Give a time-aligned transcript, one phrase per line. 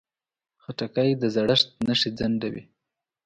[0.63, 2.63] خټکی د زړښت نښې ځنډوي.